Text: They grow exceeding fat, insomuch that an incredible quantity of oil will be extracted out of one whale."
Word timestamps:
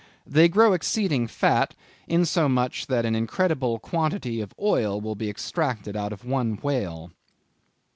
They 0.25 0.47
grow 0.49 0.73
exceeding 0.73 1.27
fat, 1.27 1.75
insomuch 2.07 2.87
that 2.87 3.05
an 3.05 3.13
incredible 3.13 3.77
quantity 3.77 4.41
of 4.41 4.51
oil 4.59 4.99
will 4.99 5.13
be 5.13 5.29
extracted 5.29 5.95
out 5.95 6.11
of 6.11 6.25
one 6.25 6.55
whale." 6.59 7.11